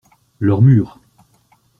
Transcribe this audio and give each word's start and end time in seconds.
Leur 0.39 0.63
mur. 0.63 0.99